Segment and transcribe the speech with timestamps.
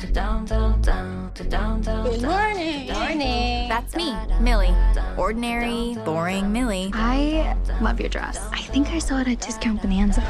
[0.00, 0.16] Good
[2.22, 2.90] morning.
[2.90, 3.68] Morning.
[3.68, 4.74] That's me, Millie.
[5.18, 6.90] Ordinary, boring Millie.
[6.94, 8.38] I love your dress.
[8.50, 10.22] I think I saw it at Discount Bonanza.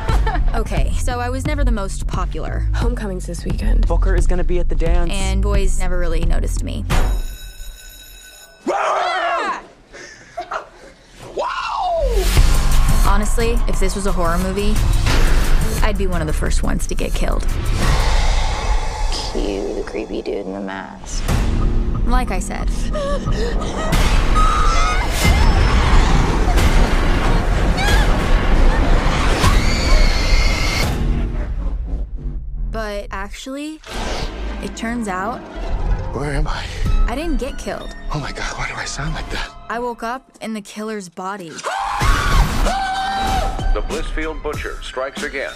[0.57, 3.87] Okay, so I was never the most popular, Homecoming's this weekend.
[3.87, 5.13] Booker is gonna be at the dance.
[5.13, 6.85] and boys never really noticed me.
[13.07, 14.73] Honestly, if this was a horror movie,
[15.85, 17.47] I'd be one of the first ones to get killed.
[19.33, 21.23] Cue the creepy dude in the mask.
[22.07, 22.69] Like I said.
[32.73, 33.81] But actually,
[34.63, 35.39] it turns out
[36.15, 36.67] Where am I?
[37.07, 37.95] I didn't get killed.
[38.13, 39.49] Oh my god, why do I sound like that?
[39.69, 41.51] I woke up in the killer's body.
[41.51, 41.63] The
[43.83, 45.53] Blissfield Butcher strikes again.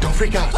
[0.00, 0.52] Don't freak out.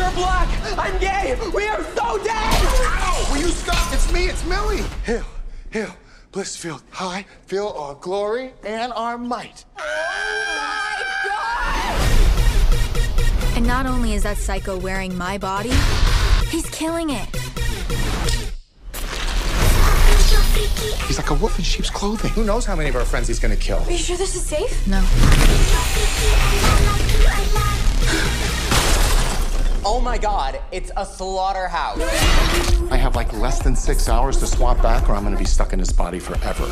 [0.00, 0.48] You're black!
[0.78, 1.36] I'm gay!
[1.54, 2.32] We are so dead!
[2.32, 3.28] Ow!
[3.30, 3.92] Will you stop?
[3.92, 4.82] It's me, it's Millie.
[5.04, 5.26] Hill.
[5.68, 5.94] hail,
[6.32, 6.80] Blissfield.
[6.90, 9.66] High, feel our glory and our might.
[9.78, 9.84] Oh
[13.56, 15.72] and not only is that psycho wearing my body,
[16.48, 17.28] he's killing it.
[21.06, 22.30] He's like a wolf in sheep's clothing.
[22.30, 23.80] Who knows how many of our friends he's gonna kill?
[23.80, 24.86] Are you sure this is safe?
[24.86, 25.04] No.
[29.82, 31.98] Oh my god, it's a slaughterhouse.
[32.90, 35.72] I have like less than six hours to swap back, or I'm gonna be stuck
[35.72, 36.66] in his body forever.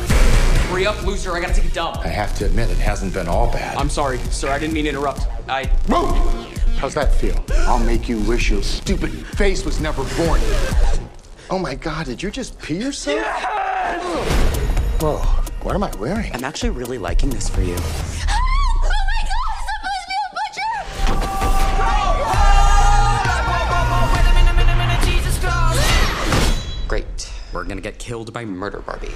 [0.67, 1.97] Hurry up, loser, I gotta take a dump.
[1.97, 3.77] I have to admit, it hasn't been all bad.
[3.77, 5.21] I'm sorry, sir, I didn't mean to interrupt.
[5.47, 5.71] I.
[5.87, 6.15] Move!
[6.77, 7.43] How's that feel?
[7.67, 10.39] I'll make you wish your stupid face was never born.
[11.49, 13.25] Oh my god, did you just pee yourself?
[15.01, 15.17] Whoa,
[15.63, 16.31] what am I wearing?
[16.35, 17.75] I'm actually really liking this for you.
[27.59, 29.09] We're gonna get killed by Murder Barbie.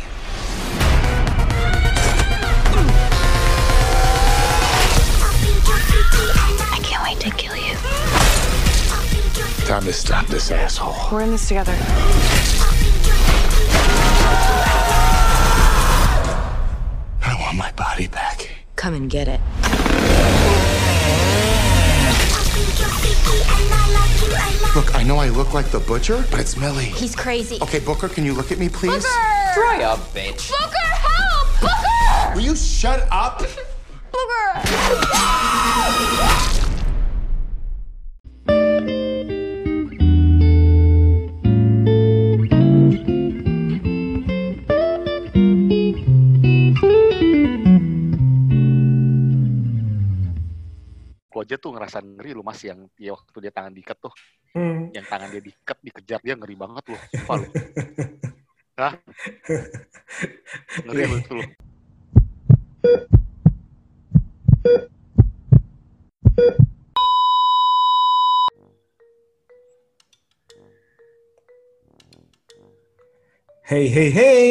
[6.69, 7.77] I can't wait to kill you.
[9.65, 10.93] Time to stop this asshole.
[11.09, 11.73] We're in this together.
[17.21, 18.49] I want my body back.
[18.75, 19.39] Come and get it.
[24.75, 26.85] Look, I know I look like the butcher, but it's Millie.
[26.85, 27.59] He's crazy.
[27.61, 29.03] Okay, Booker, can you look at me, please?
[29.03, 29.53] Booker!
[29.53, 30.49] Dry up, bitch.
[30.49, 31.61] Booker, help!
[31.61, 32.35] Booker!
[32.35, 33.43] Will you shut up?
[34.13, 35.62] Gue
[51.63, 54.11] tuh ngerasa ngeri lu mas yang dia waktu dia tangan diikat tuh.
[54.51, 54.91] Hmm.
[54.91, 57.01] Yang tangan dia diikat, dikejar dia ngeri banget loh.
[57.15, 57.47] Sumpah lu.
[58.83, 58.93] Hah?
[60.83, 61.47] Ngeri itu loh.
[73.63, 74.43] Hey hey hey,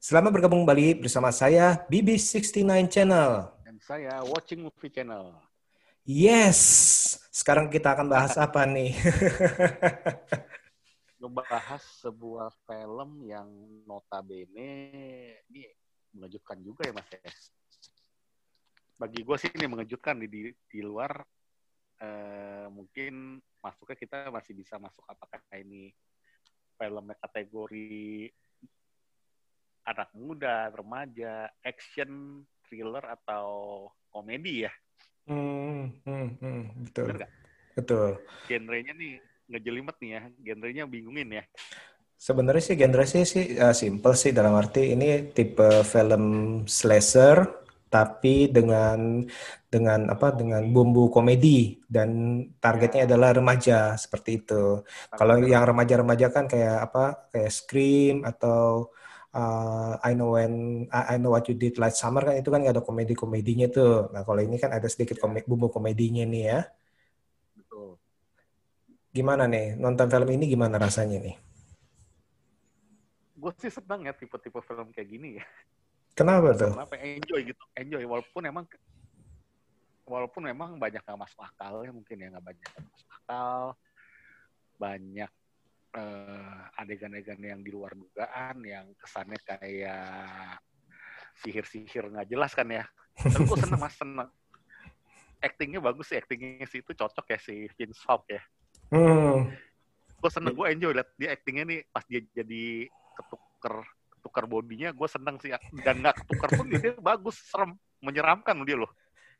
[0.00, 3.52] selamat bergabung kembali bersama saya BB69 Channel.
[3.68, 5.43] Dan saya watching movie channel.
[6.04, 6.60] Yes,
[7.32, 8.92] sekarang kita akan bahas apa nih?
[11.16, 13.48] Ngebahas sebuah film yang
[13.88, 14.68] notabene
[15.48, 15.64] ini
[16.12, 17.24] mengejutkan juga ya mas ya.
[19.00, 21.24] Bagi gue sih ini mengejutkan di, di, di luar
[21.96, 25.88] eh, mungkin masuknya kita masih bisa masuk apakah ini
[26.76, 28.28] filmnya kategori
[29.88, 34.72] anak muda, remaja, action, thriller atau komedi ya.
[35.24, 37.28] Hmm, hmm, hmm, betul, Bener
[37.72, 38.10] betul.
[38.44, 39.12] Genrenya nih
[39.48, 41.44] ngejelimet nih ya, genrenya bingungin ya.
[42.14, 46.24] Sebenarnya sih genre sih sih uh, simple sih dalam arti ini tipe film
[46.64, 47.64] slasher
[47.94, 49.22] tapi dengan
[49.70, 54.82] dengan apa dengan bumbu komedi dan targetnya adalah remaja seperti itu.
[55.14, 58.90] Kalau yang remaja-remaja kan kayak apa kayak Scream atau
[59.34, 62.62] uh, I know when I, I know what you did last summer kan itu kan
[62.62, 64.08] nggak ada komedi-komedinya tuh.
[64.14, 66.60] Nah kalau ini kan ada sedikit kome- bumbu komedinya nih ya.
[67.58, 67.98] Betul.
[69.10, 71.36] Gimana nih nonton film ini gimana rasanya nih?
[73.34, 75.44] Gue sih senang ya tipe-tipe film kayak gini ya.
[76.14, 76.70] Kenapa tuh?
[76.70, 78.64] Kenapa enjoy gitu, enjoy walaupun emang
[80.06, 83.60] walaupun memang banyak nggak masuk akal ya mungkin ya nggak banyak nggak masuk akal,
[84.78, 85.30] banyak
[86.74, 90.58] adegan-adegan yang di luar dugaan yang kesannya kayak
[91.42, 92.84] sihir-sihir nggak jelas kan ya.
[93.14, 94.30] Tapi gue seneng mas seneng.
[95.38, 98.42] Actingnya bagus sih, actingnya sih itu cocok ya si Vince Vaughn ya.
[98.90, 99.50] Hmm,
[100.24, 103.84] gue seneng gue enjoy liat dia actingnya nih pas dia jadi ketuker
[104.16, 105.52] ketuker bodinya gue seneng sih
[105.84, 108.88] dan nggak ketuker pun dia bagus serem menyeramkan dia loh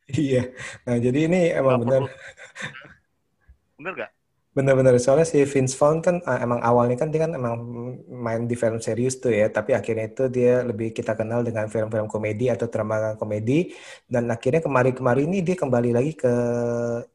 [0.04, 0.52] Iya.
[0.84, 2.04] Nah, jadi ini emang benar
[3.80, 4.12] bener gak
[4.54, 7.58] benar-benar soalnya si Vince Vaughn kan ah, emang awalnya kan dia kan emang
[8.06, 12.06] main di film serius tuh ya, tapi akhirnya itu dia lebih kita kenal dengan film-film
[12.06, 13.74] komedi atau drama komedi
[14.06, 16.34] dan akhirnya kemarin-kemarin ini dia kembali lagi ke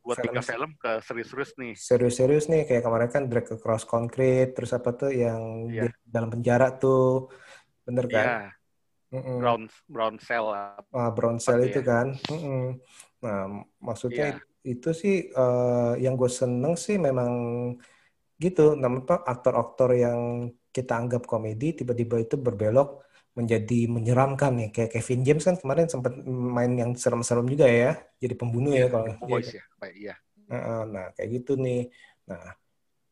[0.03, 4.51] buat film tiga film ke serius-serius nih serius-serius nih kayak kemarin kan Drag Across Concrete
[4.51, 5.87] terus apa tuh yang Iya.
[5.87, 7.31] dia dalam penjara tuh
[7.87, 8.25] bener kan?
[8.27, 8.39] Iya,
[9.15, 9.37] Mm-mm.
[9.41, 10.51] brown brown cell
[10.91, 11.71] Ah, brown cell Iya.
[11.71, 12.13] itu kan.
[12.29, 12.77] Mm-mm.
[13.23, 14.48] Nah, maksudnya Iya.
[14.71, 17.31] Itu sih eh, yang gue seneng sih memang
[18.43, 18.61] gitu.
[18.81, 20.19] Namanya aktor-aktor yang
[20.75, 23.03] kita anggap komedi tiba-tiba itu berbelok
[23.37, 24.69] menjadi menyeramkan nih.
[24.75, 29.15] Kayak Kevin James kan kemarin sempat main yang serem-serem juga ya, jadi pembunuh ya kalau.
[29.25, 29.63] Boys ya
[29.93, 30.15] iya
[30.49, 31.93] Heeh, Nah, kayak gitu nih.
[32.25, 32.57] Nah,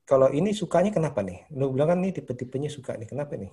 [0.09, 1.45] kalau ini sukanya kenapa nih?
[1.53, 3.05] Lu bilang kan nih tipe-tipenya suka nih.
[3.05, 3.51] Kenapa nih?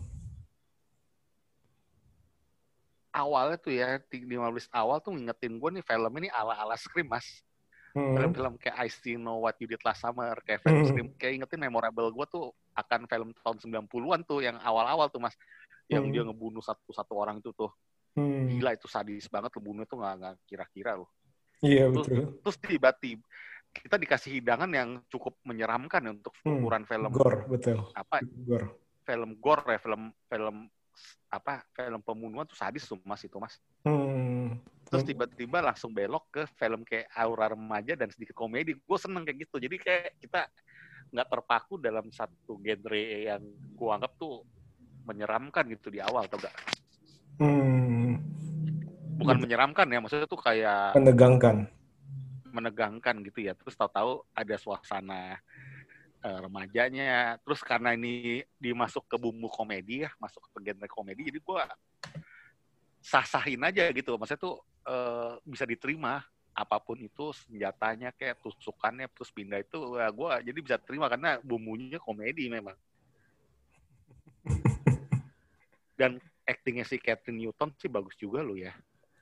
[3.14, 7.46] awalnya tuh ya di 15 awal tuh ngingetin gue nih film ini ala-ala Scream mas
[7.94, 8.18] Hmm.
[8.18, 10.88] film-film kayak I Still Know What You Did Last Summer kayak film Hmm.
[10.90, 12.44] Scream kayak ingetin memorable gue tuh
[12.74, 15.38] akan film tahun 90-an tuh yang awal-awal tuh mas
[15.86, 16.10] yang Hmm.
[16.10, 17.70] dia ngebunuh satu-satu orang itu tuh
[18.18, 18.50] Hmm.
[18.50, 21.06] gila itu sadis banget ngebunuh tuh nggak nggak kira-kira loh
[21.62, 22.26] Iya, terus betul.
[22.42, 23.24] terus tiba-tiba
[23.70, 26.58] kita dikasih hidangan yang cukup menyeramkan ya untuk Hmm.
[26.58, 27.78] ukuran film Gore, betul.
[27.94, 28.74] apa Gore.
[29.06, 30.56] film gore ya film film
[31.30, 33.54] apa film pembunuhan tuh sadis tuh mas itu mas
[33.86, 34.58] Hmm.
[34.84, 38.76] Terus tiba-tiba langsung belok ke film kayak aura remaja dan sedikit komedi.
[38.76, 39.56] Gue seneng kayak gitu.
[39.58, 40.46] Jadi kayak kita
[41.10, 43.42] nggak terpaku dalam satu genre yang
[43.74, 44.44] gue anggap tuh
[45.04, 46.54] menyeramkan gitu di awal atau enggak
[47.34, 48.14] Hmm.
[49.18, 51.66] bukan menyeramkan ya maksudnya tuh kayak Menegangkan.
[52.46, 53.58] menegangkan gitu ya.
[53.58, 55.42] Terus tahu-tahu ada suasana
[56.22, 57.34] eh, remajanya.
[57.42, 61.66] Terus karena ini dimasuk ke bumbu komedi ya masuk ke genre komedi jadi gua
[63.10, 64.54] sah-sahin aja gitu maksudnya tuh
[64.88, 66.24] eh, bisa diterima
[66.54, 71.30] apa pun itu senjatanya kayak tusukannya terus pindah itu ya gua jadi bisa terima karena
[71.42, 72.76] bumbunya komedi memang
[76.00, 76.12] dan
[76.44, 78.72] actingnya si Catherine Newton sih bagus juga lo ya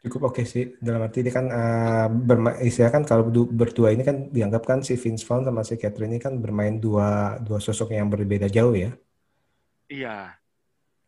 [0.04, 0.64] Cukup oke sih.
[0.86, 4.78] Dalam arti dia kan eh, berma- istilah kan kalau du- berdua ini kan dianggap kan
[4.86, 8.74] si Vince Vaughn sama si Catherine ini kan bermain dua dua sosok yang berbeda jauh
[8.84, 8.90] ya.
[9.92, 10.41] iya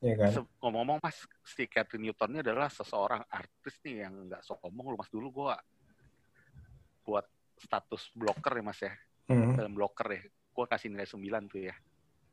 [0.05, 0.31] Iya kan?
[0.61, 1.17] Ngomong-ngomong mas
[1.49, 5.57] si Catherine Newton ini adalah seseorang artis nih yang nggak sombong lu mas dulu gua
[7.05, 7.25] buat
[7.57, 8.93] status blocker ya mas ya
[9.25, 9.57] Hmm.
[9.57, 10.21] film blocker ya
[10.53, 11.73] gua kasih nilai 9 tuh ya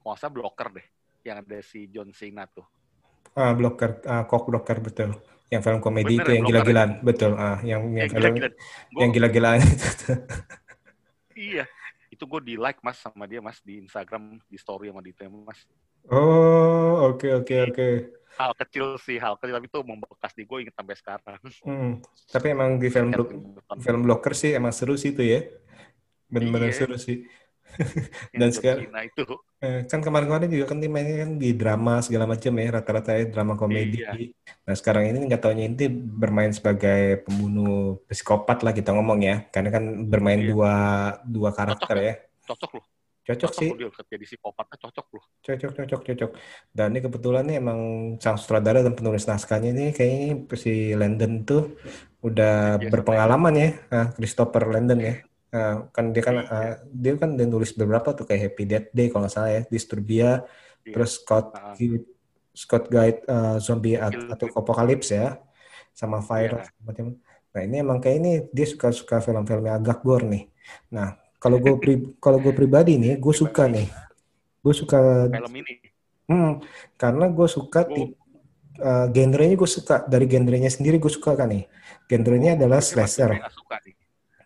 [0.03, 0.83] kalau salah blocker deh
[1.23, 2.67] yang ada si John Cena tuh
[3.31, 5.15] Ah, blocker, ah, cock blocker betul.
[5.47, 6.51] Yang film komedi Bener itu ya, yang blocker ya?
[6.67, 7.31] gila-gilaan, betul.
[7.39, 9.87] Ah, yang yang yang film gila-gila Gua- yang gila-gilaan itu.
[11.31, 11.63] iya
[12.11, 15.23] itu gue di like mas sama dia mas di Instagram di story sama di itu
[15.31, 15.63] mas
[16.09, 17.87] Oh, oke oke oke.
[18.41, 22.01] hal kecil sih hal kecil tapi itu membekas di gue inget sampai sekarang Hmm.
[22.31, 23.29] Tapi emang di film blo-
[23.77, 25.45] film blocker sih emang seru sih itu ya.
[26.31, 26.77] Benar-benar Iya.
[26.79, 27.27] seru sih.
[28.39, 29.23] Dan sekarang itu
[29.61, 33.53] Eh, kan kemarin-kemarin juga kan mainnya kan di drama segala macam ya rata-rata ya drama
[33.53, 34.01] komedi.
[34.01, 34.33] Iya.
[34.65, 39.69] Nah sekarang ini nggak taunya ini bermain sebagai pembunuh psikopat lah kita ngomong ya, karena
[39.69, 40.49] kan bermain Iya.
[40.49, 40.73] dua
[41.29, 42.13] dua karakter Cocok ya.
[42.49, 42.85] cocok loh
[43.33, 46.31] Cocok sih, loh dia jadi psikopatnya cocok loh cocok cocok cocok.
[46.75, 47.79] Dan ini kebetulan nih emang
[48.19, 50.27] sang sutradara dan penulis naskahnya ini kayaknya
[50.59, 51.75] si Landon tuh
[52.21, 55.15] udah Biasa berpengalaman ya, ah, Christopher Landon ya.
[55.51, 59.07] Ah, kan dia kan ah, dia kan udah nulis beberapa tuh kayak Happy Death Day
[59.11, 60.29] kalau nggak salah ya, Disturbia,
[60.81, 60.93] Iya.
[60.97, 61.75] terus Scott Ah.
[62.51, 64.27] Scott Guide uh, Zombie atau.
[64.59, 65.39] Apocalypse ya,
[65.95, 66.67] sama Fire Iya.
[66.83, 67.05] macam.
[67.51, 70.47] Nah ini emang kayak ini dia suka suka film-film yang agak gore nih.
[70.91, 73.89] Nah kalau gue pri- kalau gue pribadi nih, gue suka nih,
[74.61, 75.73] gue suka, film ini.
[76.29, 76.61] Hmm,
[77.01, 78.09] karena gue suka Gua- tip,
[78.77, 80.05] uh, genrenya gue suka.
[80.05, 81.65] Dari genrenya sendiri gue suka kan nih.
[82.05, 83.31] Genrenya adalah Berarti Mas slasher.
[83.51, 83.93] Suka nih?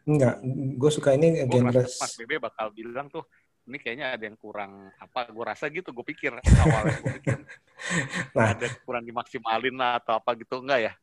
[0.06, 0.36] Enggak,
[0.80, 3.26] gue suka ini gue genre ngerasa Mas Bebe bakal bilang tuh
[3.66, 7.38] ini kayaknya ada yang kurang apa gue rasa gitu gue pikir awalnya gue pikir.
[8.38, 8.56] Nah.
[8.56, 10.94] ada kurang dimaksimalin lah atau apa gitu enggak ya?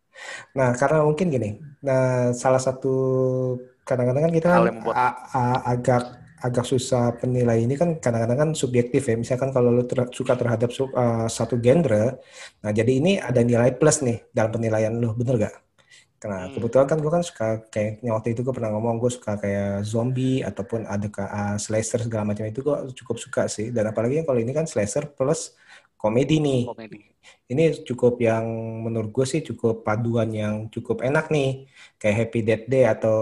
[0.57, 2.95] Nah, karena mungkin gini, nah salah satu
[3.89, 4.62] kadang-kadang kan kita kan
[5.73, 6.03] agak
[6.43, 9.15] agak susah penilai ini kan kadang-kadang kan subjektif ya.
[9.15, 12.19] Misalkan kalau lu ter- suka terhadap su- uh, satu genre,
[12.62, 15.55] nah jadi ini ada nilai plus nih dalam penilaian lu, bener gak?
[16.23, 16.55] Karena Hmm.
[16.55, 20.43] kebetulan kan gue kan suka kayak waktu itu gue pernah ngomong gue suka kayak zombie
[20.43, 23.71] ataupun ada ke uh, slasher segala macam itu gue cukup suka sih.
[23.75, 25.55] Dan apalagi kalau ini kan slasher plus
[26.03, 26.99] komedi nih komedi
[27.53, 28.45] ini cukup yang
[28.83, 33.17] menurut gue sih cukup paduan yang cukup enak nih kayak Happy Death Day atau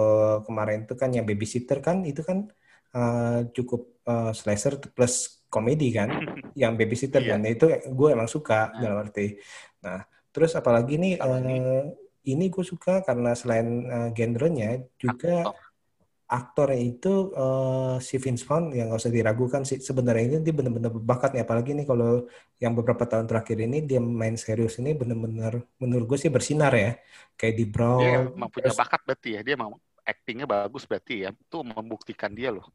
[0.48, 2.48] kemarin itu kan yang babysitter kan itu kan
[2.96, 6.08] uh, cukup uh, slasher plus komedi kan,
[6.62, 7.36] yang babysitter Iya.
[7.36, 7.40] kan.
[7.44, 8.78] Itu gue emang suka Nah.
[8.80, 9.34] dalam arti.
[9.82, 11.82] Nah, terus apalagi nih eh,
[12.30, 15.69] ini gue suka karena selain eh, genrenya juga Aktor.
[16.30, 20.94] Aktornya itu eh, si Vince Vaughn yang nggak usah diragukan sih sebenarnya ini dia benar-benar
[20.94, 22.30] berbakat nih apalagi nih kalau
[22.62, 26.94] yang beberapa tahun terakhir ini dia main serius ini benar-benar menurut gue sih bersinar ya
[27.34, 28.02] kayak di Dia Brawl
[28.36, 29.40] emang punya terus- bakat berarti ya.
[29.42, 29.74] Dia emang
[30.06, 31.30] actingnya bagus berarti ya.
[31.34, 32.66] Itu membuktikan dia loh.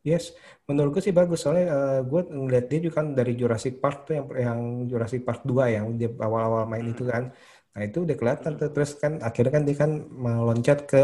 [0.00, 0.32] Yes,
[0.64, 4.14] menurut gue sih bagus soalnya eh, gue ngeliat dia juga kan dari Jurassic Park tuh
[4.16, 7.28] yang yang Jurassic Park 2 yang dia awal-awal main itu kan.
[7.76, 11.00] Nah, itu udah kelihatan tuh terus kan akhirnya kan dia kan meloncat ke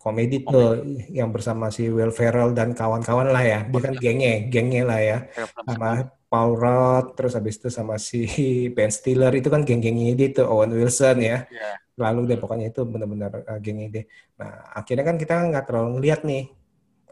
[0.00, 0.80] komedi tuh
[1.12, 3.60] yang bersama si Will Ferrell dan kawan-kawan lah ya.
[3.68, 5.18] Dia kan gengnya, gengnya lah ya.
[5.28, 5.90] Film Sama
[6.24, 8.24] Paul Rudd terus habis itu sama si
[8.76, 11.44] Ben Stiller itu kan geng-gengnya dia tuh Owen Wilson ya.
[11.44, 11.70] Iya.
[12.00, 14.04] Lalu deh pokoknya itu benar-benar uh, gengnya dia.
[14.40, 16.48] Nah, akhirnya kan kita nggak terlalu ngeliat nih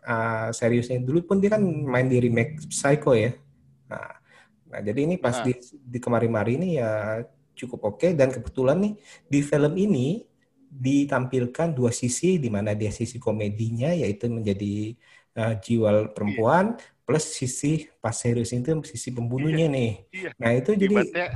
[0.09, 3.37] uh, seriusnya dulu pun dia kan main di remake Psycho ya.
[3.93, 4.17] Nah,
[4.73, 5.45] nah jadi ini pas Nah.
[5.45, 7.21] di, di kemari-mari ini ya
[7.59, 8.95] cukup oke dan kebetulan nih
[9.27, 10.23] di film ini
[10.69, 14.93] ditampilkan dua sisi di mana dia sisi komedinya yaitu menjadi
[15.37, 16.77] uh, jiwa perempuan
[17.09, 19.93] plus sisi pas serius itu sisi pembunuhnya nih.
[20.13, 20.31] Iya.
[20.37, 21.29] Nah, itu jadi Ibaratnya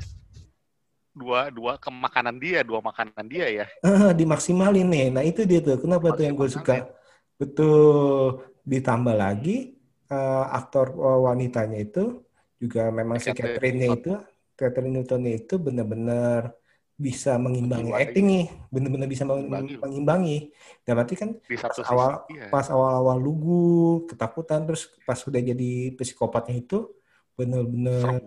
[1.13, 3.67] dua dua ke makanan dia, dua makanan dia ya.
[3.81, 5.09] Ah, dimaksimalin nih.
[5.13, 5.81] Nah, itu dia tuh.
[5.81, 6.93] Kenapa tuh yang gue suka?
[7.41, 8.45] Betul.
[8.69, 9.81] Ditambah lagi
[10.13, 12.21] eh, aktor wanitanya itu
[12.61, 14.13] juga memang si Catherine Catherine-nya itu,
[14.55, 16.55] Catherine Newton itu benar-benar
[16.95, 19.75] bisa mengimbangi acting nih, benar-benar bisa meng- Mengimbangi.
[19.81, 20.39] mengimbangi.
[20.83, 21.89] Dan berarti kan Di pas sisi.
[21.89, 22.47] awal iya.
[22.47, 23.73] pas awal-awal lugu,
[24.07, 26.93] ketakutan, terus pas udah jadi psikopatnya itu
[27.35, 28.23] benar-benar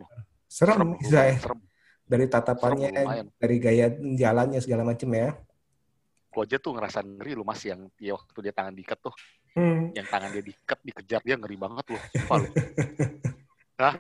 [0.50, 0.98] serem.
[1.00, 1.60] serem, Serem,
[2.04, 5.38] dari tatapannya, Serem, dari gaya jalannya segala macam ya.
[6.28, 9.16] Gue aja tuh ngerasa ngeri lu mas yang dia waktu dia tangan diikat tuh.
[9.56, 9.96] Hmm.
[9.96, 12.02] Yang tangan dia diikat, dikejar dia ngeri banget loh.
[12.12, 12.50] Sumpah lu.
[13.80, 13.96] Hah?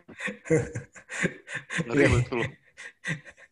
[1.87, 2.43] Ngeri lu.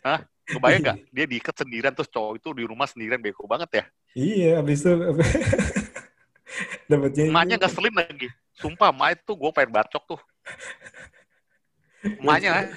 [0.03, 0.19] Hah?
[0.43, 0.97] Kebayang gak?
[1.15, 3.83] Dia diikat sendirian terus cowok itu di rumah sendirian beko banget ya.
[4.13, 4.91] Iya, habis itu
[6.91, 8.27] dapatnya Emaknya ngeselin lagi.
[8.53, 10.19] Sumpah, emak itu gue pengen bacok tuh.
[12.21, 12.69] Emaknya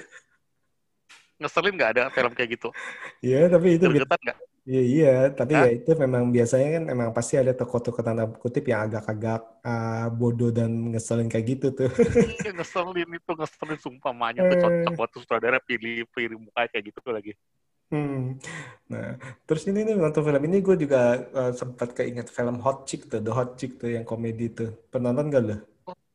[1.37, 2.69] ngeselin gak ada film kayak gitu?
[3.21, 4.37] Iya, tapi itu Gergetan gak?
[4.67, 5.63] Iya, iya, tapi Hah?
[5.65, 10.51] ya itu memang biasanya kan emang pasti ada tokoh-tokoh tanda kutip yang agak-agak ah, bodoh
[10.51, 11.87] dan ngeselin kayak gitu tuh.
[11.87, 14.61] Iya, ngeselin itu, ngeselin sumpah emaknya tuh Eh.
[14.61, 17.33] cocok buat sutradara pilih pilih muka kayak gitu lagi.
[17.87, 18.35] Hmm.
[18.91, 19.15] Nah,
[19.47, 23.23] terus ini nih nonton film ini gue juga eh, sempat keinget film Hot Chick tuh,
[23.23, 24.75] The Hot Chick tuh yang komedi tuh.
[24.91, 25.57] Pernah nonton gak lo?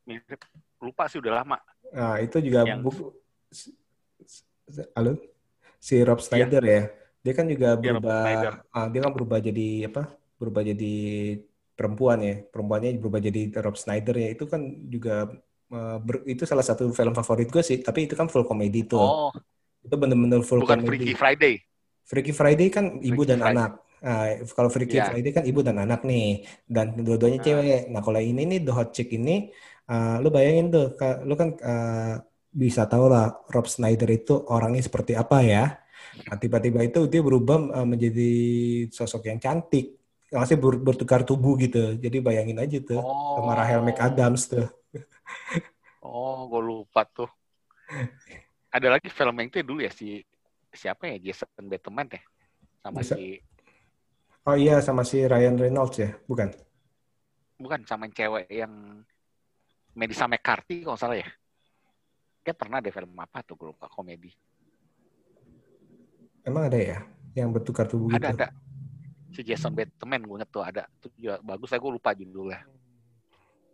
[0.05, 0.45] Mirip.
[0.77, 1.57] Lupa sih udah lama.
[1.89, 3.17] Nah, itu juga Yang- bu-
[3.49, 3.73] s-
[4.21, 4.45] s-
[4.93, 5.17] halo
[5.81, 6.83] si Rob Schneider ya.
[7.23, 8.23] Dia kan juga berubah
[8.75, 10.03] ah, dia kan berubah jadi apa?
[10.39, 10.95] Berubah jadi
[11.79, 12.35] perempuan ya.
[12.51, 14.29] Perempuannya berubah jadi Rob Schneider ya.
[14.35, 14.61] Itu kan
[14.91, 15.31] juga
[15.73, 19.01] eh, ber- itu salah satu film favorit gue sih, tapi itu kan full komedi tuh.
[19.01, 19.31] Oh,
[19.83, 20.91] Itu bener-bener full bukan komedi.
[20.91, 21.55] Freaky Friday.
[22.03, 23.55] Freaky Friday kan ibu Freaky dan Friday.
[23.55, 23.71] anak.
[24.03, 25.07] Nah, kalau Freaky Iya.
[25.15, 27.45] Friday kan ibu dan anak nih, dan dua-duanya Ah.
[27.47, 27.81] cewek.
[27.95, 29.47] Nah, kalau ini nih The Hot Chick ini,
[29.87, 30.87] uh, lu bayangin tuh,
[31.23, 32.19] lu kan uh,
[32.51, 35.79] bisa tahu lah Rob Schneider itu orangnya seperti apa ya.
[36.29, 38.31] Nah, tiba-tiba itu dia berubah uh, menjadi
[38.89, 39.97] sosok yang cantik,
[40.29, 41.97] masih ber- bertukar tubuh gitu.
[41.97, 43.41] Jadi bayangin aja tuh, Oh.
[43.41, 44.67] sama Rachel McAdams tuh.
[46.03, 47.31] Oh, gue lupa tuh.
[48.73, 50.25] Ada lagi film yang itu dulu ya si
[50.73, 52.23] siapa ya Jason Bateman ya
[52.81, 53.37] sama Bisa- si
[54.43, 56.51] Oh iya, sama si Ryan Reynolds ya, bukan?
[57.63, 58.75] bukan sama yang cewek yang
[59.95, 61.29] Melissa McCarthy kalau salah ya.
[62.43, 64.35] Dia pernah ada film apa tuh gue lupa komedi.
[66.43, 66.99] Emang ada ya,
[67.39, 68.37] yang bertukar tubuh Ada gitu?
[68.37, 68.49] ada.
[69.33, 70.83] Si Jason Bateman gue inget tuh ada.
[71.01, 72.61] Itu juga bagus saya gue lupa judulnya.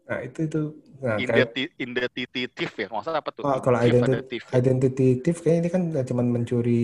[0.08, 0.60] Nah, itu itu.
[1.04, 3.44] Nah, kayak- Indeti Indeti Thief ya, nggak salah apa tuh?
[3.44, 6.82] Oh, kalau identity, identity thief kayaknya ini kan cuma mencuri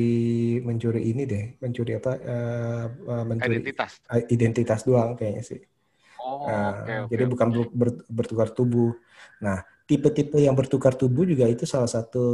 [0.60, 2.10] mencuri ini deh, mencuri apa?
[2.20, 3.92] eh, eh, mencuri Identitas.
[4.28, 5.60] identitas doang kayaknya sih.
[6.20, 7.10] Oh, Nah, oke oke.
[7.12, 8.92] jadi bukan ber- ber- bertukar tubuh.
[9.40, 12.24] Nah, tipe-tipe yang bertukar tubuh juga itu salah satu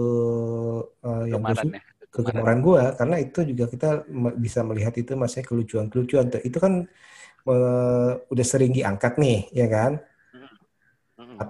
[1.07, 1.81] eh, yang gue.
[2.15, 3.87] Kegemaran gue karena itu juga kita
[4.23, 6.75] me- bisa melihat itu masih kelucuan-kelucuan itu kan
[7.51, 9.93] eh, udah sering diangkat nih ya kan
[11.19, 11.45] Mm-mm.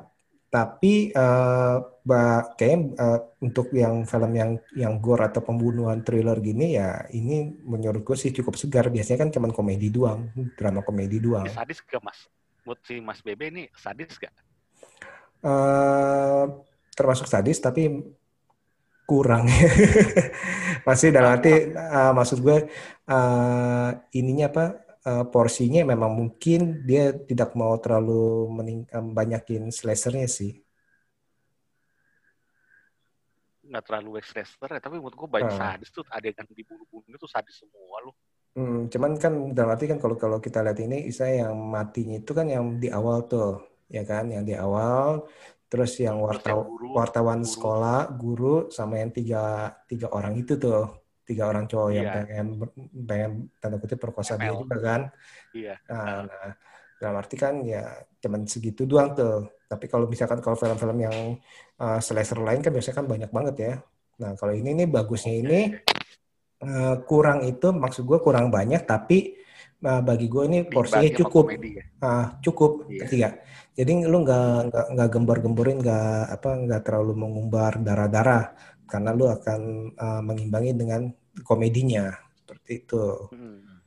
[0.51, 1.75] tapi eh
[2.09, 4.51] ba- kayaknya eh, untuk yang film yang
[4.83, 7.35] yang gore atau pembunuhan thriller gini ya ini
[7.73, 10.21] menurut gue sih cukup segar biasanya kan cuman komedi doang
[10.59, 12.19] drama komedi doang sadis gak mas?
[12.65, 14.35] Buat si Mas Bebe ini sadis gak?
[15.45, 16.43] eh
[16.97, 17.81] termasuk sadis tapi
[19.11, 19.45] kurang
[20.87, 22.59] masih dalam arti eh, maksud gue
[23.11, 24.65] eh, ininya apa
[25.03, 28.23] eh, porsinya memang mungkin dia tidak mau terlalu
[28.57, 30.53] mening- eh, banyakin slashernya sih
[33.71, 35.79] nggak terlalu slasher ya, tapi menurut gue banyak Ah.
[35.79, 38.11] sadis tuh adegan dibunuh-bunuh itu sadis semua lu.
[38.51, 42.35] Hmm, cuman kan dalam arti kan kalau kalau kita lihat ini saya yang matinya itu
[42.35, 45.23] kan yang di awal tuh, ya kan, yang di awal,
[45.71, 47.51] terus yang guru, wartawan guru.
[47.55, 52.15] sekolah, guru, sama yang tiga tiga orang itu tuh, tiga orang cowok yang Iya.
[52.19, 52.47] pengen
[53.07, 55.01] pengen tanda kutip perkosa dia juga kan.
[55.55, 55.79] Iya.
[55.87, 56.51] Nah, nah,
[56.99, 57.87] dalam arti kan ya
[58.19, 59.47] cuman segitu doang tuh.
[59.71, 61.17] Tapi kalau misalkan kalau film-film yang
[61.79, 63.75] uh, slasher lain kan biasanya kan banyak banget ya.
[64.21, 65.61] Nah kalau ini nih bagusnya ini
[66.67, 69.39] uh, kurang itu maksud gue kurang banyak tapi
[69.83, 71.45] uh, bagi gue ini porsinya cukup.
[71.51, 71.85] ya.
[72.01, 73.01] Ah, cukup Iya.
[73.07, 73.29] ketiga.
[73.75, 78.53] Jadi lu nggak nggak nggak gembar-gemborin nggak apa nggak terlalu mengumbar darah-darah
[78.85, 79.61] karena lu akan
[79.95, 81.01] uh, mengimbangi dengan
[81.43, 83.31] komedinya seperti itu.
[83.31, 83.81] Hmm.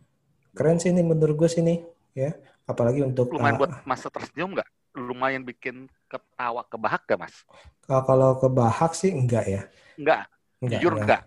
[0.54, 1.80] Keren sih ini menurut gue sih nih
[2.16, 2.32] ya.
[2.64, 4.70] Apalagi untuk Lumayan uh, buat masa tersenyum nggak?
[4.94, 7.36] Lumayan bikin ketawa kebahak gak mas?
[7.90, 9.62] uh, kalau kebahak sih enggak ya.
[10.00, 10.30] Enggak,
[10.62, 11.04] Enggak, jujur enggak.
[11.04, 11.22] enggak.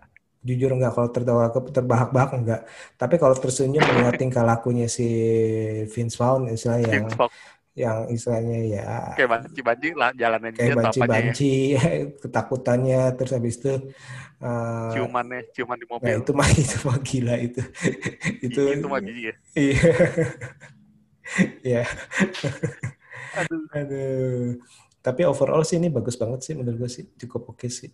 [0.47, 2.61] Jujur enggak kalau tertawa terbahak-bahak enggak.
[2.95, 5.07] Tapi kalau tersenyum melihat tingkah lakunya si
[5.91, 7.31] Vince Vaughn istilahnya yang Yang
[7.77, 10.77] yang istilahnya ya kayak banci-banci lah jalanan kayak ya.
[10.81, 11.53] banci-banci
[12.25, 13.93] ketakutannya terus habis itu
[14.41, 16.17] uh, Ciumannya, ciuman di nah mobil.
[16.17, 17.61] itu mah itu mah gila itu
[18.49, 19.35] itu itu mah jijik ya.
[19.53, 19.81] iya
[21.61, 21.83] Iya.
[23.35, 23.61] Aduh.
[23.75, 24.57] Aduh.
[25.05, 27.91] Tapi overall sih ini bagus banget sih menurut gue sih cukup oke sih.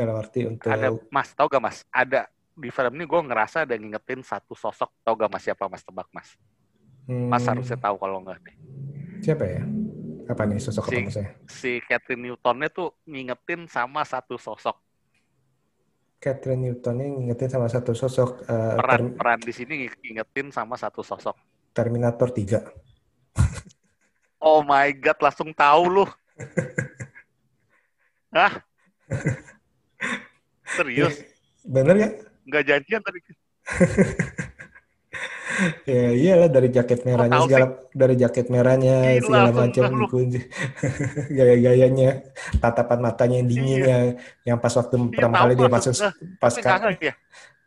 [0.00, 1.84] Dalam arti untuk Ada Mas, tau gak Mas?
[1.92, 2.24] Ada
[2.56, 6.08] di film ini gue ngerasa ada ngingetin satu sosok, tau gak Mas siapa Mas tebak
[6.08, 6.40] Mas?
[7.28, 8.56] Mas Hmm, harusnya tahu kalau nggak nih.
[9.20, 9.60] siapa ya?
[10.24, 11.30] Apa nih sosok Si- apa maksudnya?
[11.50, 14.80] Si Catherine Newtonnya tuh ngingetin sama satu sosok.
[16.16, 21.04] Catherine Newton ini ngingetin sama satu sosok eh, Peran peran di sini ngingetin sama satu
[21.04, 21.36] sosok.
[21.76, 22.64] Terminator 3.
[24.40, 26.04] Oh my god, langsung tahu lu.
[28.36, 28.64] Hah?
[30.76, 31.14] Serius?
[31.74, 32.08] Bener ya?
[32.46, 33.18] Nggak janjian tadi.
[35.84, 40.40] Ya iyalah dari jaket merahnya tahu segala dari jaket merahnya Gila, segala macam dikunci.
[41.36, 42.10] Gaya-gayanya,
[42.64, 43.84] tatapan matanya yang dingin Iya.
[43.84, 44.04] yang,
[44.46, 45.94] yang pas waktu pertama tahu kali dia masuk
[46.40, 47.12] pas ya.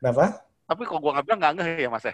[0.02, 0.26] Kenapa?
[0.66, 2.14] Tapi kok gua nggak bilang nggak ngeh ya mas ya.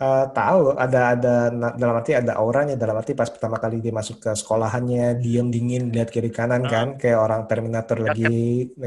[0.00, 1.34] Eh, tahu ada ada
[1.76, 5.92] dalam arti ada auranya dalam arti pas pertama kali dia masuk ke sekolahannya diem dingin
[5.92, 6.72] lihat kiri kanan Ah.
[6.72, 8.08] kan kayak orang Terminator Jaket.
[8.08, 8.34] lagi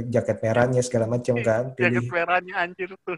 [0.09, 3.13] jaket merahnya segala macam kan Jaket pilih merahnya anjir tuh.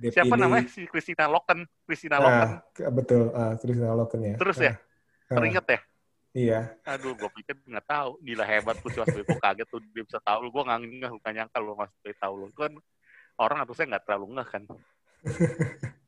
[0.00, 0.66] dia Siapa pilih- namanya?
[0.72, 1.68] Si Christina Loken.
[1.84, 2.32] Christina Loken.
[2.32, 4.72] nah, ke- betul ah, Christina Loken ya Terus ya?
[5.28, 5.80] Ah, Teringat ya?
[6.32, 8.10] iya Aduh, gue pikir nggak tahu.
[8.20, 10.48] Gila hebat tuh si Mas kaget tuh dia bisa tahu.
[10.48, 10.80] Gue nggak
[11.12, 12.46] nggak nyangka lu Mas Bebo tahu lu.
[12.56, 12.72] Kan
[13.36, 14.62] orang harusnya nggak terlalu ngeh kan.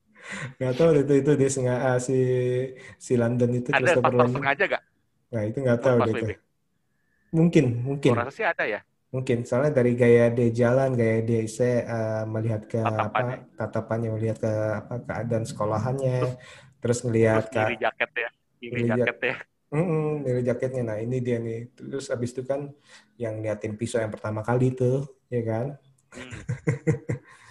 [0.59, 2.13] nggak tahu itu itu dia sengaja ah, si
[3.07, 4.83] si London itu Ada Christopher London sengaja gak?
[5.33, 6.33] nah itu nggak tahu deh tuh.
[7.37, 8.81] mungkin mungkin rasa sih ada ya.
[9.15, 13.37] Mungkin soalnya dari gaya dia jalan, gaya dia saya eh, melihat ke Tatapannya.
[13.37, 14.51] apa tatapannya melihat ke
[14.81, 16.37] apa keadaan sekolahannya,
[16.83, 18.29] terus ngelihat Terus ke ngiri jaket ya.
[18.61, 19.37] Ngiri Ngiri jak- jaket ya.
[19.75, 20.83] Mm-mm, dari jaketnya.
[20.91, 21.59] Nah ini dia nih.
[21.77, 22.61] Terus abis itu kan
[23.23, 24.97] yang liatin pisau yang pertama kali tuh,
[25.35, 25.67] ya kan?
[26.15, 26.47] Hmm.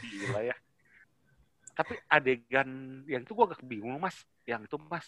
[0.09, 0.54] Gila ya.
[1.75, 4.15] Tapi adegan yang itu gue agak bingung mas.
[4.47, 5.05] Yang itu mas.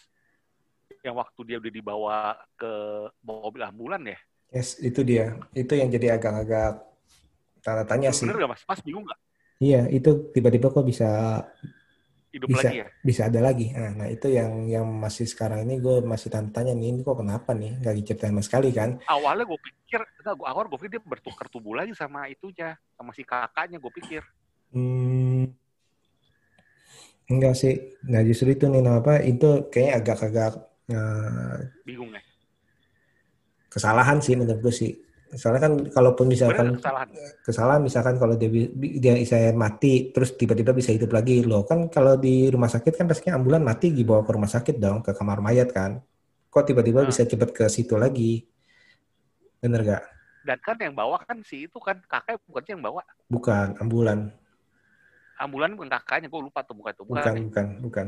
[1.00, 2.16] Yang waktu dia udah dibawa
[2.60, 2.72] ke
[3.24, 4.20] mobil ambulan ya.
[4.52, 5.36] Yes, itu dia.
[5.52, 6.80] Itu yang jadi agak-agak
[7.60, 8.28] tanda tanya sih.
[8.28, 8.62] Bener gak mas?
[8.68, 9.20] Mas bingung gak?
[9.58, 11.42] Iya, itu tiba-tiba kok bisa
[12.28, 12.86] Hidup bisa lagi ya?
[13.00, 13.66] bisa ada lagi.
[13.72, 17.18] Nah, nah itu yang yang masih sekarang ini gue masih tanda tanya nih, ini kok
[17.18, 17.80] kenapa nih?
[17.80, 19.00] Nggak diceritain sama sekali kan?
[19.08, 22.76] Awalnya gue pikir, enggak, gua, awal gue pikir dia bertukar tubuh lagi sama itunya.
[22.94, 24.22] Sama si kakaknya gue pikir.
[24.72, 25.48] Hmm,
[27.28, 27.74] enggak sih.
[28.08, 30.52] Nah justru itu nih apa itu kayaknya agak-agak
[30.88, 32.22] eh, Bingung ya?
[33.68, 34.92] kesalahan sih menurut gue sih.
[35.28, 37.08] Soalnya kan kalaupun Bener misalkan kesalahan.
[37.44, 42.16] kesalahan misalkan kalau dia dia saya mati terus tiba-tiba bisa hidup lagi loh kan kalau
[42.16, 45.68] di rumah sakit kan pastinya ambulan mati dibawa ke rumah sakit dong ke kamar mayat
[45.68, 46.00] kan.
[46.48, 47.12] Kok tiba-tiba Nah.
[47.12, 48.40] bisa cepet ke situ lagi?
[49.60, 50.02] Bener gak?
[50.48, 53.02] Dan kan yang bawa kan si itu kan kakaknya bukan yang bawa.
[53.28, 54.32] Bukan ambulan.
[55.38, 57.02] Ambulan bukan kakaknya, gue lupa tuh bukan itu.
[57.06, 57.22] Bukan.
[57.22, 57.44] Bukan nih.
[57.46, 58.06] bukan bukan.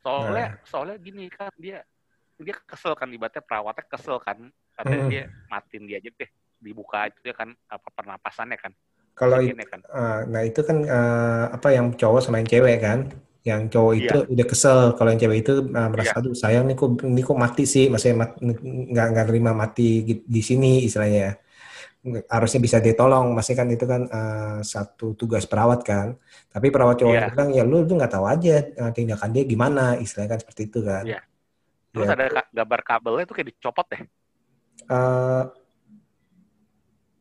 [0.00, 0.64] Soalnya, Nah.
[0.64, 1.82] soalnya gini kan dia
[2.36, 4.36] dia kesel kan ibaratnya perawatnya kesel kan
[4.76, 5.10] katanya Hmm.
[5.10, 8.72] dia matiin dia aja deh dibuka itu ya kan apa pernapasannya kan
[9.16, 13.08] Kalau itu kan Ah, nah itu kan eh, apa yang cowok sama yang cewek kan?
[13.40, 14.02] Yang cowok Iya.
[14.04, 16.20] itu udah kesel, kalau yang cewek itu eh, merasa Iya.
[16.20, 18.36] aduh sayang nih kok ini kok mati sih, maksudnya mat-
[18.92, 21.32] nggak nggak terima mati di- di sini istilahnya.
[22.30, 26.14] Harusnya bisa ditolong, maksudnya kan itu kan eh, satu tugas perawat kan.
[26.54, 27.26] Tapi perawat cowok Iya.
[27.34, 30.80] bilang ya lu lu nggak tahu aja eh, tindakan dia gimana, istilahnya kan seperti itu
[30.82, 31.04] kan.
[31.04, 31.20] Iya.
[31.96, 32.12] terus Ya.
[32.12, 34.02] ada gambar kabelnya tuh kayak dicopot deh
[34.86, 35.42] Eh,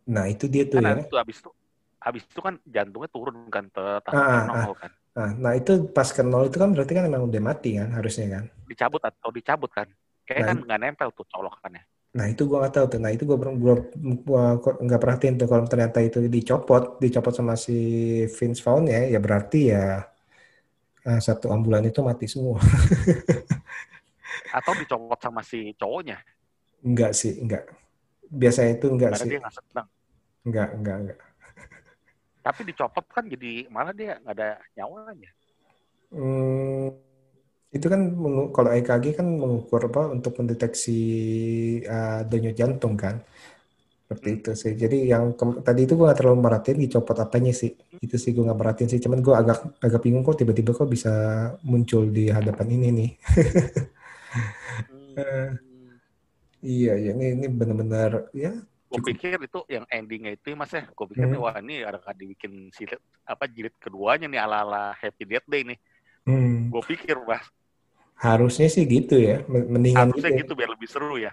[0.06, 0.94] nah itu dia tuh kan ya.
[1.00, 1.50] ada tuh abis itu
[1.98, 4.92] habis itu kan jantungnya turun kan ke tahap Ah, ah, nol kan.
[5.16, 8.28] Nah, nah itu pas ke nol itu kan berarti kan emang udah mati kan harusnya
[8.30, 8.44] kan.
[8.70, 9.88] Dicabut atau dicabut kan.
[10.28, 11.82] Kayak Nah, kan nggak nempel tuh colokannya.
[12.16, 13.00] Nah itu gua nggak tahu tuh.
[13.04, 13.38] Nah itu kok
[14.80, 17.76] nggak perhatiin tuh kalau ternyata itu dicopot, dicopot sama si
[18.32, 20.00] Vince Vaughn ya, ya berarti ya
[21.06, 22.58] eh, satu ambulan itu mati semua.
[24.56, 26.16] Atau dicopot sama si cowoknya.
[26.86, 27.68] Enggak sih, enggak.
[28.32, 29.30] Biasanya itu enggak Karena sih.
[29.36, 29.88] dia senang.
[30.46, 31.20] Enggak, enggak, enggak.
[32.46, 35.32] Tapi dicopot kan jadi malah dia nggak ada nyawanya.
[36.14, 36.94] Hmm,
[37.72, 38.02] itu kan
[38.56, 41.00] kalau EKG kan mengukur apa untuk mendeteksi
[41.88, 43.22] uh, denyut jantung kan.
[44.06, 44.74] Seperti itu sih.
[44.78, 45.34] Jadi yang
[45.66, 47.74] tadi itu gue gak terlalu merhatiin dicopot apanya sih.
[47.98, 49.02] Itu sih gue gak merhatiin sih.
[49.02, 51.12] Cuman gue agak agak bingung kok tiba-tiba kok bisa
[51.66, 53.12] muncul di hadapan ini nih.
[55.16, 55.48] Eh,
[56.60, 57.16] iya, iya.
[57.16, 58.52] Ini, ini benar-benar ya
[58.86, 60.84] Gue pikir itu yang endingnya itu ya, mas ya.
[60.92, 61.46] Gue pikir nih, Hmm.
[61.48, 65.80] wah ini ada kan dibikin silet apa jilid keduanya nih ala-ala Happy Death Day nih.
[66.26, 67.46] Hmm, Gue pikir mas
[68.26, 69.34] harusnya sih gitu ya.
[69.52, 70.42] Men- Mendingan harusnya gitu ya.
[70.42, 71.32] gitu biar lebih seru ya.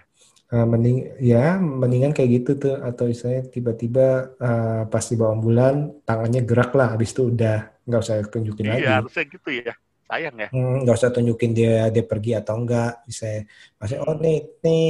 [0.53, 0.97] Eh, mending
[1.31, 4.01] ya mendingan kayak gitu tuh atau misalnya tiba-tiba
[4.45, 5.75] eh, pas dibawa ambulan
[6.07, 7.53] tangannya gerak lah habis itu udah
[7.87, 9.73] nggak usah tunjukin lagi Iya harusnya gitu ya.
[10.09, 10.49] Sayang ya.
[10.53, 13.25] Hmm, nggak usah tunjukin dia dia pergi atau enggak bisa
[13.81, 14.81] masih oh nih nih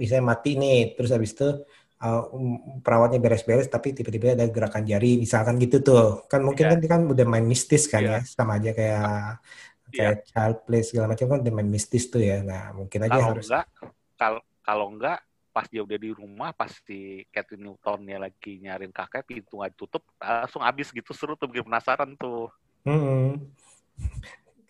[0.00, 1.44] bisa mati nih terus habis itu
[2.00, 6.72] uh, um, perawatnya beres-beres tapi tiba-tiba ada gerakan jari misalkan gitu tuh kan mungkin Iya.
[6.76, 8.18] kan kan udah main mistis kan Iya.
[8.18, 9.40] ya sama aja kayak
[9.90, 13.28] kayak child play segala macam kan udah main mistis tuh ya nah mungkin aja Kalau
[13.34, 13.66] harus enggak,
[14.16, 15.18] kalau kalau enggak
[15.50, 20.06] pas dia udah di rumah, pas si Catherine Newtonnya lagi nyariin kakek, pintu nggak tutup,
[20.22, 22.46] langsung habis gitu seru tuh bikin penasaran tuh.
[22.86, 23.34] Hmm.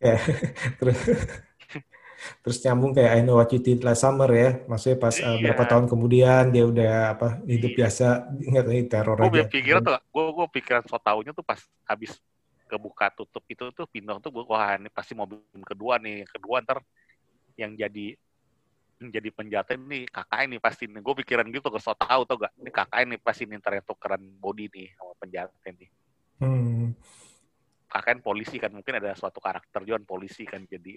[0.80, 1.00] Terus
[2.40, 4.60] terus nyambung kayak I know what you did last summer ya.
[4.68, 5.42] Maksudnya pas uh, Iya.
[5.50, 7.78] berapa tahun kemudian dia udah apa hidup Iya.
[7.84, 8.06] biasa
[8.44, 9.48] ingat nih teror Gue aja.
[9.48, 12.16] pikiran tuh, gue gue pikiran so taunya tuh pas habis
[12.70, 16.56] kebuka tutup itu tuh pintu tuh gua wah ini pasti mobil kedua nih, yang kedua
[16.62, 16.78] ntar
[17.58, 18.14] yang jadi
[19.00, 21.00] yang jadi penjata ini kakak ini pasti nih.
[21.02, 22.52] Gue pikiran gitu ke so tau tau gak?
[22.60, 25.88] Ini kakak ini pasti nih ntar yang tukeran body nih sama penjata nih.
[26.40, 26.92] Hmm.
[27.90, 30.94] kakek kan polisi kan mungkin ada suatu karakter juga polisi kan jadi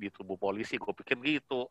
[0.00, 1.68] di tubuh polisi gue pikir gitu.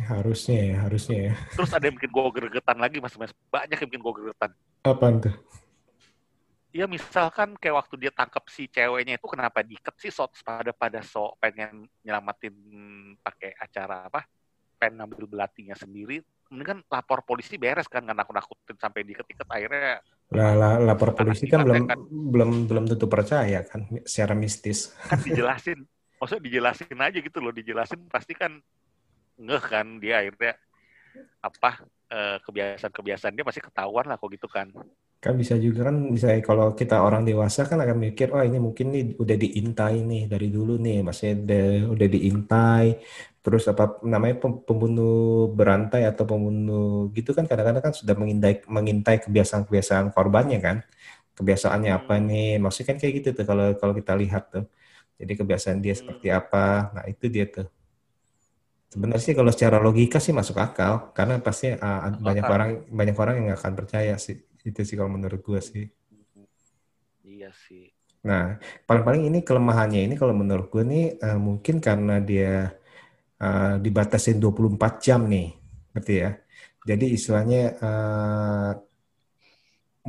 [0.00, 1.34] Harusnya ya, harusnya ya.
[1.52, 3.34] terus ada yang bikin gue gregetan lagi mas mas.
[3.52, 4.50] Banyak yang bikin gue gregetan.
[4.86, 5.34] Apaan tuh?
[6.70, 11.02] ya misalkan kayak waktu dia tangkap si ceweknya itu kenapa diikat sih so pada pada
[11.02, 12.54] so pengen nyelamatin
[13.20, 14.22] pakai acara apa?
[14.78, 16.22] Pengen ngambil belatinya sendiri.
[16.46, 19.98] Mendingan lapor polisi beres kan nggak nakut nakutin sampai diikat-ikat akhirnya
[20.30, 24.94] Lah, lah, lapor polisi kan belum kan- belum belum tentu percaya kan secara mistis.
[25.10, 25.82] kan dijelasin
[26.20, 28.52] maksudnya dijelasin aja gitu loh dijelasin pasti kan
[29.40, 30.52] ngeh kan dia akhirnya
[31.48, 31.70] apa
[32.12, 34.68] eh, kebiasaan-kebiasaan dia pasti ketahuan lah kok gitu kan.
[35.24, 38.86] Kan bisa juga kan bisa kalau kita orang dewasa kan akan mikir, oh ini mungkin
[38.94, 42.86] nih udah diintai nih dari dulu nih, maksudnya udah, udah diintai,
[43.44, 45.12] terus apa namanya pem- pembunuh
[45.58, 50.76] berantai atau pembunuh gitu kan kadang-kadang kan sudah mengintai mengintai kebiasaan-kebiasaan korbannya kan,
[51.36, 52.24] kebiasaannya apa Hmm.
[52.28, 54.64] nih, maksudnya kan kayak gitu tuh kalau kalau kita lihat tuh,
[55.20, 56.00] jadi kebiasaan dia Hmm.
[56.00, 57.66] seperti apa, nah itu dia tuh.
[58.92, 62.54] Sebenarnya sih kalau secara logika sih masuk akal, karena pasti uh, banyak akal.
[62.54, 64.36] orang banyak orang yang nggak akan percaya sih,
[64.68, 65.84] itu sih kalau menurut gue sih.
[67.24, 67.86] iya sih
[68.28, 72.68] Nah, paling-paling ini kelemahannya ini kalau menurut gue nih eh, mungkin karena dia
[73.44, 75.48] eh, dibatasin 24 jam nih,
[75.94, 76.30] ngerti ya.
[76.88, 78.70] Jadi istilahnya eh,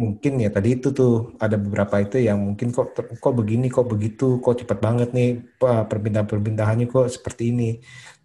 [0.02, 4.42] mungkin ya tadi itu tuh ada beberapa itu yang mungkin kok kok begini kok begitu
[4.42, 5.30] kok cepat banget nih
[5.62, 7.70] perpindahan-perpindahannya kok seperti ini.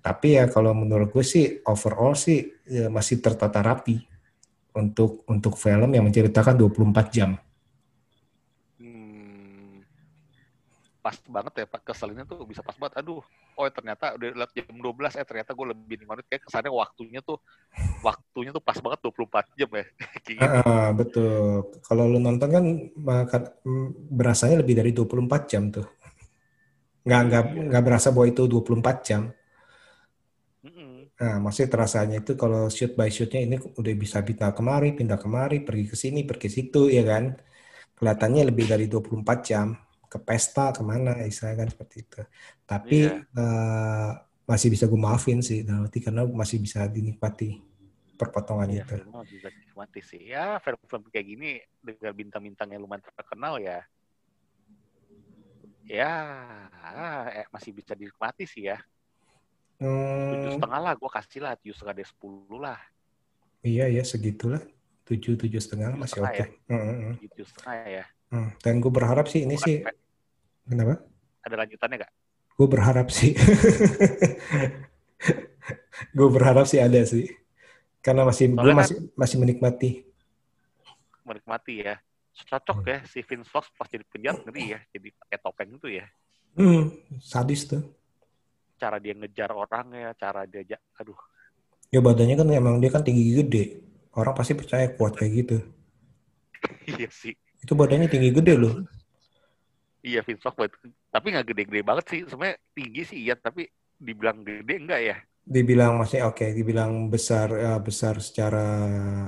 [0.01, 4.01] Tapi ya kalau menurut gue sih overall sih ya masih tertata rapi
[4.73, 7.37] untuk untuk film yang menceritakan 24 jam.
[11.07, 13.23] Pas banget ya keselinnya tuh bisa pas banget aduh
[13.59, 17.39] oh ternyata udah lihat jam 12 eh ternyata gue lebih nikmatin kayak kesannya waktunya tuh
[18.03, 19.85] waktunya tuh pas banget 24 jam ya
[20.27, 20.43] gitu.
[20.43, 21.71] Ah, betul.
[21.87, 22.65] Kalau lu nonton kan
[22.99, 23.89] makan mm,
[24.19, 25.87] berasanya lebih dari 24 jam tuh.
[27.07, 27.63] Nggak, nggak, Iya.
[27.71, 29.23] nggak berasa bahwa itu 24 jam.
[31.17, 35.65] Nah, maksudnya terasanya itu kalau shoot by shootnya ini udah bisa pindah kemari, pindah kemari,
[35.65, 37.25] pergi ke sini, pergi situ, ya kan?
[37.97, 39.69] Kelihatannya lebih dari 24 jam.
[40.13, 42.21] Ke pesta, ke mana, istilahnya kan seperti itu.
[42.67, 43.11] Tapi Iya.
[43.23, 44.11] eh,
[44.47, 47.59] masih bisa gue maafin sih, dalam arti karena masih bisa dinikmati
[48.19, 48.97] perpotongan Iya, itu.
[49.27, 50.23] juga dinikmati sih.
[50.33, 51.51] Ya, film-film kayak gini
[51.83, 53.83] dengan bintang-bintang yang lumayan terkenal ya.
[55.87, 56.11] Ya,
[57.31, 58.79] eh, masih bisa dinikmati sih ya.
[60.31, 62.79] Tujuh Hmm, setengah lah, gue kasih lah tujuh setengah dari sepuluh lah.
[63.67, 64.63] Iya ya segitulah.
[65.07, 66.35] tujuh tujuh setengah masih oke.
[66.35, 66.49] setengah Okay.
[66.67, 68.05] Hmm, Tujuh setengah ya.
[68.33, 68.51] Hmm.
[68.63, 69.77] Dan gue berharap sih ini Bukan, sih
[70.67, 70.95] kenapa?
[71.47, 72.13] Ada lanjutannya nggak?
[72.57, 73.37] Gue berharap sih.
[76.17, 77.29] gue berharap sih ada sih.
[78.01, 79.91] Karena masih gue kan- masih masih menikmati.
[81.23, 82.01] Menikmati ya.
[82.37, 84.81] Cocok ya si Vince Fox pas jadi penjahat ngeri ya.
[84.93, 86.07] Jadi pakai topeng itu ya.
[86.57, 87.85] Hmm, sadis tuh.
[88.81, 90.11] Cara dia ngejar orang ya.
[90.17, 90.81] Cara dia...
[90.97, 91.17] Aduh.
[91.93, 93.65] Ya badannya kan emang dia kan tinggi gede.
[94.17, 95.59] Orang pasti percaya kuat kayak gitu.
[96.97, 97.37] iya sih.
[97.63, 98.75] Itu badannya tinggi gede loh.
[100.07, 100.47] Iya Vince
[101.11, 102.21] Tapi nggak gede-gede banget sih.
[102.27, 103.35] Sebenarnya tinggi sih iya.
[103.35, 103.67] Tapi
[103.97, 105.17] dibilang gede enggak ya.
[105.47, 108.67] Dibilang masih oke, dibilang besar ya, besar secara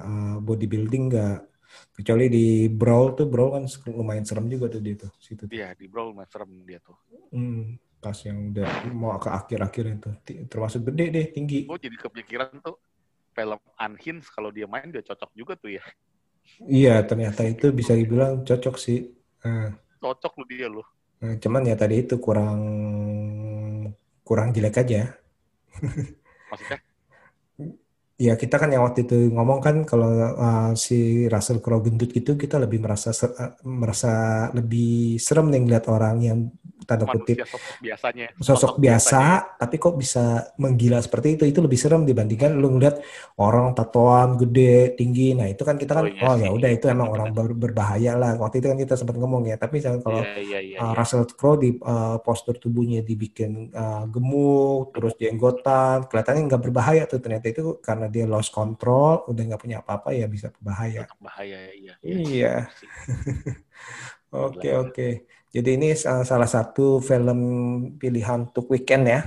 [0.03, 1.47] uh, bodybuilding enggak.
[1.95, 5.47] Kecuali di Brawl tuh Brawl kan lumayan serem juga tuh dia tuh situ.
[5.51, 6.95] Iya di Brawl mah serem dia tuh.
[7.35, 10.11] Hmm, pas yang udah mau ke akhir-akhir itu
[10.47, 11.67] termasuk gede deh tinggi.
[11.67, 12.79] Gue jadi kepikiran tuh
[13.35, 15.85] film Unhinged kalau dia main dia cocok juga tuh ya.
[16.77, 18.99] Iya ternyata itu bisa dibilang cocok sih.
[19.45, 19.65] Eh,
[20.03, 20.83] Cocok lu dia lu.
[21.25, 22.59] eh, cuman ya tadi itu kurang
[24.27, 25.19] kurang jelek aja.
[26.51, 26.79] Maksudnya
[28.19, 32.35] Ya kita kan yang waktu itu ngomong kan kalau uh, si Russell Crowe gendut gitu
[32.35, 34.11] kita lebih merasa ser- uh, merasa
[34.51, 36.39] lebih serem nih ngeliat orang yang
[36.83, 38.27] tanda kutip manusia sosok biasanya.
[38.41, 39.61] sosok biasa biasanya.
[39.61, 40.25] tapi kok bisa
[40.57, 43.05] menggila seperti itu itu lebih serem dibandingkan lu ngeliat
[43.37, 46.89] orang tatoan gede tinggi nah itu kan kita kan Oh, iya oh ya udah itu
[46.89, 50.25] emang orang ber- berbahaya lah waktu itu kan kita sempat ngomong ya tapi misalnya kalau
[50.25, 50.79] Iya iya iya.
[50.81, 50.97] uh.
[50.97, 57.21] Russell Crowe di uh, postur tubuhnya dibikin uh, gemuk, terus jenggotan, kelihatannya nggak berbahaya tuh
[57.21, 61.05] ternyata itu karena dia lost control, udah nggak punya apa-apa ya bisa berbahaya.
[61.07, 61.95] Tetap bahaya ya, iya.
[62.03, 62.55] Iya.
[62.81, 62.89] sih.
[64.29, 65.09] Oke oke.
[65.49, 67.41] Jadi ini sa- salah satu film
[67.97, 69.21] pilihan untuk weekend ya.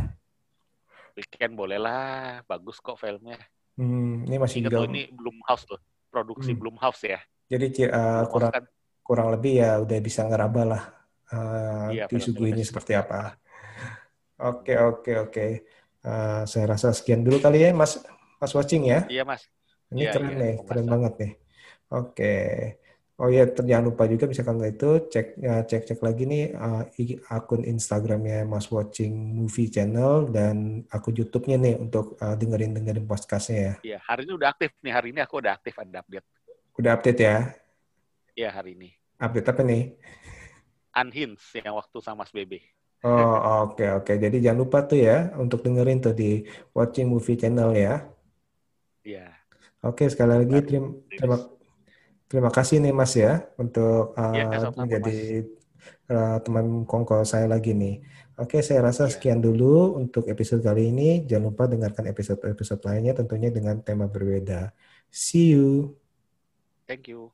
[1.18, 3.42] Weekend boleh lah, bagus kok filmnya.
[3.76, 5.80] Hmm, ini masih Ingat ini Blumhouse tuh,
[6.14, 6.60] produksi Hmm.
[6.62, 7.20] Blumhouse ya.
[7.52, 8.64] Jadi uh, kurang kan
[9.02, 10.84] kurang lebih ya udah bisa ngeraba lah
[11.36, 13.36] uh, Iya, disuguhinnya film-filmnya seperti apa.
[14.40, 15.46] Oke oke oke.
[16.02, 18.00] Uh, saya rasa sekian dulu kali ya Mas
[18.42, 19.06] Mas watching ya.
[19.06, 19.46] Iya mas.
[19.94, 21.32] Ini Iya, keren iya, nih, keren banget nih.
[21.94, 22.36] Oke.
[23.22, 26.90] Oh iya, jangan lupa juga misalkan itu cek ya, cek cek lagi nih uh,
[27.30, 33.58] akun Instagramnya Mas Watching Movie Channel dan akun YouTube-nya nih untuk uh, dengerin dengerin podcastnya
[33.62, 33.74] ya.
[33.86, 36.26] Iya hari ini udah aktif nih hari ini aku udah aktif ada update.
[36.82, 37.38] Udah update ya?
[38.34, 38.90] Iya hari ini.
[39.22, 39.84] Update apa nih?
[40.98, 42.66] Unhinged yang waktu sama Mas Bebe.
[43.06, 44.14] Oh oke oke.
[44.18, 46.42] Jadi jangan lupa tuh ya untuk dengerin tuh di
[46.74, 48.02] Watching Movie Channel ya.
[49.02, 49.28] Iya.
[49.82, 51.38] Oke sekali lagi terima terima
[52.30, 55.20] terima kasih nih Mas ya untuk uh, sama-sama, menjadi
[56.08, 58.00] uh, teman kongko saya lagi nih.
[58.40, 59.14] Oke, saya rasa Iya.
[59.14, 61.28] sekian dulu untuk episode kali ini.
[61.30, 64.74] Jangan lupa dengarkan episode-episode lainnya tentunya dengan tema berbeda.
[65.14, 65.94] See you.
[66.90, 67.30] Thank you.